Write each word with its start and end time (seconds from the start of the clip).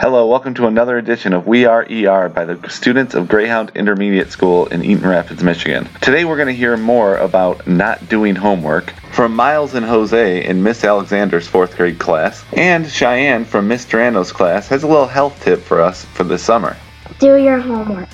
Hello, 0.00 0.26
welcome 0.26 0.54
to 0.54 0.66
another 0.66 0.98
edition 0.98 1.32
of 1.32 1.46
We 1.46 1.66
Are 1.66 1.86
ER 1.88 2.28
by 2.28 2.44
the 2.44 2.68
students 2.68 3.14
of 3.14 3.28
Greyhound 3.28 3.70
Intermediate 3.76 4.32
School 4.32 4.66
in 4.66 4.84
Eaton 4.84 5.08
Rapids, 5.08 5.44
Michigan. 5.44 5.88
Today 6.00 6.24
we're 6.24 6.36
going 6.36 6.48
to 6.48 6.54
hear 6.54 6.76
more 6.76 7.16
about 7.16 7.64
not 7.68 8.08
doing 8.08 8.34
homework 8.34 8.90
from 9.12 9.36
Miles 9.36 9.72
and 9.74 9.86
Jose 9.86 10.44
in 10.44 10.64
Miss 10.64 10.82
Alexander's 10.82 11.46
fourth 11.46 11.76
grade 11.76 12.00
class, 12.00 12.44
and 12.54 12.90
Cheyenne 12.90 13.44
from 13.44 13.68
Miss 13.68 13.84
Durano's 13.84 14.32
class 14.32 14.66
has 14.66 14.82
a 14.82 14.88
little 14.88 15.06
health 15.06 15.40
tip 15.44 15.60
for 15.60 15.80
us 15.80 16.04
for 16.06 16.24
this 16.24 16.42
summer. 16.42 16.76
Do 17.20 17.36
your 17.36 17.60
homework. 17.60 18.08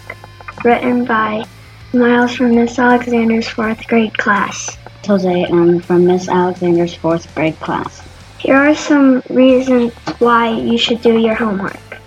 Written 0.63 1.07
by 1.07 1.45
Miles 1.95 2.35
from 2.35 2.57
Miss 2.57 2.79
Alexander's 2.79 3.49
fourth 3.49 3.87
grade 3.89 4.19
class. 4.19 4.77
Jose 5.07 5.45
and 5.45 5.83
from 5.83 6.05
Miss 6.05 6.29
Alexander's 6.29 6.95
fourth 6.95 7.35
grade 7.35 7.59
class. 7.61 8.10
Here 8.41 8.57
are 8.57 8.75
some 8.75 9.23
reasons 9.29 9.93
why 10.19 10.49
you 10.49 10.79
should 10.79 11.03
do 11.03 11.19
your 11.19 11.35
homework. 11.35 11.99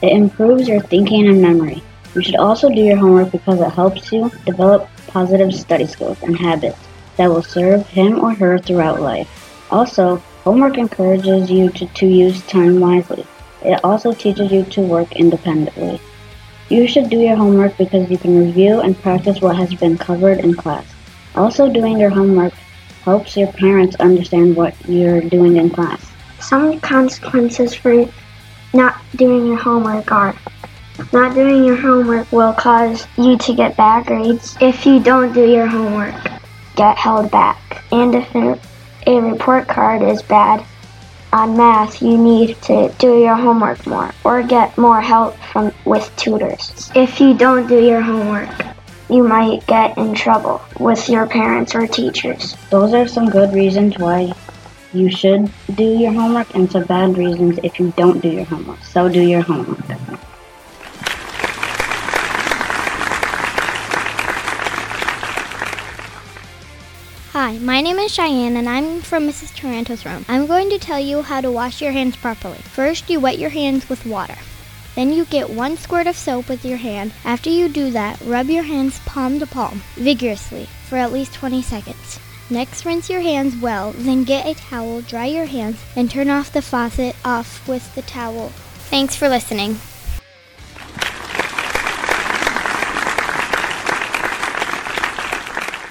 It 0.00 0.12
improves 0.12 0.66
your 0.66 0.80
thinking 0.80 1.28
and 1.28 1.42
memory. 1.42 1.82
You 2.14 2.22
should 2.22 2.36
also 2.36 2.70
do 2.70 2.80
your 2.80 2.96
homework 2.96 3.32
because 3.32 3.60
it 3.60 3.68
helps 3.68 4.10
you 4.10 4.30
develop 4.46 4.88
positive 5.08 5.54
study 5.54 5.86
skills 5.86 6.16
and 6.22 6.38
habits 6.38 6.78
that 7.18 7.28
will 7.28 7.42
serve 7.42 7.86
him 7.86 8.24
or 8.24 8.32
her 8.32 8.56
throughout 8.56 9.02
life. 9.02 9.28
Also, 9.70 10.22
homework 10.42 10.78
encourages 10.78 11.50
you 11.50 11.68
to, 11.72 11.86
to 11.86 12.06
use 12.06 12.40
time 12.46 12.80
wisely. 12.80 13.26
It 13.62 13.78
also 13.84 14.14
teaches 14.14 14.50
you 14.50 14.64
to 14.64 14.80
work 14.80 15.12
independently. 15.16 16.00
You 16.70 16.88
should 16.88 17.10
do 17.10 17.18
your 17.18 17.36
homework 17.36 17.76
because 17.76 18.10
you 18.10 18.16
can 18.16 18.38
review 18.38 18.80
and 18.80 18.98
practice 19.02 19.42
what 19.42 19.56
has 19.56 19.74
been 19.74 19.98
covered 19.98 20.38
in 20.38 20.54
class. 20.54 20.86
Also, 21.34 21.70
doing 21.70 22.00
your 22.00 22.08
homework 22.08 22.54
helps 23.04 23.36
your 23.36 23.52
parents 23.52 23.96
understand 23.96 24.56
what 24.56 24.74
you're 24.88 25.20
doing 25.20 25.56
in 25.56 25.70
class. 25.70 26.10
Some 26.40 26.80
consequences 26.80 27.74
for 27.74 28.06
not 28.72 29.00
doing 29.16 29.46
your 29.46 29.56
homework 29.56 30.10
are 30.10 30.34
not 31.12 31.34
doing 31.34 31.64
your 31.64 31.76
homework 31.76 32.30
will 32.32 32.52
cause 32.52 33.06
you 33.16 33.36
to 33.38 33.54
get 33.54 33.76
bad 33.76 34.06
grades. 34.06 34.56
If 34.60 34.86
you 34.86 35.02
don't 35.02 35.32
do 35.32 35.48
your 35.48 35.66
homework, 35.66 36.14
get 36.76 36.96
held 36.96 37.30
back. 37.30 37.84
And 37.92 38.14
if 38.14 38.34
a 38.34 39.20
report 39.20 39.68
card 39.68 40.02
is 40.02 40.22
bad 40.22 40.64
on 41.32 41.56
math, 41.56 42.00
you 42.00 42.16
need 42.16 42.60
to 42.62 42.94
do 42.98 43.18
your 43.18 43.34
homework 43.34 43.86
more 43.86 44.12
or 44.24 44.42
get 44.42 44.76
more 44.78 45.00
help 45.00 45.36
from 45.52 45.72
with 45.84 46.10
tutors. 46.16 46.90
If 46.94 47.20
you 47.20 47.34
don't 47.34 47.66
do 47.66 47.84
your 47.84 48.00
homework, 48.00 48.63
you 49.08 49.22
might 49.22 49.66
get 49.66 49.96
in 49.98 50.14
trouble 50.14 50.62
with 50.78 51.08
your 51.08 51.26
parents 51.26 51.74
or 51.74 51.86
teachers. 51.86 52.56
Those 52.70 52.94
are 52.94 53.06
some 53.06 53.28
good 53.28 53.52
reasons 53.52 53.98
why 53.98 54.32
you 54.92 55.10
should 55.10 55.50
do 55.74 55.84
your 55.84 56.12
homework 56.12 56.54
and 56.54 56.70
some 56.70 56.84
bad 56.84 57.18
reasons 57.18 57.58
if 57.62 57.78
you 57.78 57.92
don't 57.96 58.20
do 58.20 58.28
your 58.28 58.44
homework. 58.44 58.82
So 58.84 59.08
do 59.08 59.20
your 59.20 59.42
homework. 59.42 59.80
Hi, 67.32 67.58
my 67.58 67.80
name 67.80 67.98
is 67.98 68.12
Cheyenne 68.12 68.56
and 68.56 68.68
I'm 68.68 69.00
from 69.00 69.28
Mrs. 69.28 69.54
Taranto's 69.54 70.06
room. 70.06 70.24
I'm 70.28 70.46
going 70.46 70.70
to 70.70 70.78
tell 70.78 71.00
you 71.00 71.22
how 71.22 71.40
to 71.40 71.50
wash 71.50 71.82
your 71.82 71.90
hands 71.90 72.16
properly. 72.16 72.58
First, 72.58 73.10
you 73.10 73.18
wet 73.18 73.40
your 73.40 73.50
hands 73.50 73.88
with 73.88 74.06
water. 74.06 74.36
Then 74.94 75.12
you 75.12 75.24
get 75.24 75.50
one 75.50 75.76
squirt 75.76 76.06
of 76.06 76.16
soap 76.16 76.48
with 76.48 76.64
your 76.64 76.76
hand. 76.76 77.12
After 77.24 77.50
you 77.50 77.68
do 77.68 77.90
that, 77.90 78.20
rub 78.20 78.48
your 78.48 78.62
hands 78.62 78.98
palm 79.00 79.38
to 79.40 79.46
palm 79.46 79.82
vigorously 79.94 80.68
for 80.88 80.96
at 80.96 81.12
least 81.12 81.34
20 81.34 81.62
seconds. 81.62 82.20
Next, 82.50 82.84
rinse 82.84 83.08
your 83.08 83.22
hands 83.22 83.56
well, 83.56 83.92
then 83.92 84.24
get 84.24 84.46
a 84.46 84.54
towel, 84.54 85.00
dry 85.00 85.26
your 85.26 85.46
hands, 85.46 85.82
and 85.96 86.10
turn 86.10 86.28
off 86.28 86.52
the 86.52 86.62
faucet 86.62 87.16
off 87.24 87.66
with 87.66 87.94
the 87.94 88.02
towel. 88.02 88.50
Thanks 88.90 89.16
for 89.16 89.28
listening. 89.28 89.78